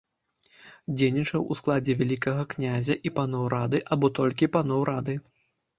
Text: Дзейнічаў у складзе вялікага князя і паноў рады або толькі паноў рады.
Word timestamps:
Дзейнічаў 1.01 1.45
у 1.55 1.57
складзе 1.61 1.93
вялікага 2.01 2.43
князя 2.55 2.93
і 3.09 3.15
паноў 3.19 3.43
рады 3.57 3.87
або 3.95 4.15
толькі 4.23 4.53
паноў 4.59 4.81
рады. 4.93 5.13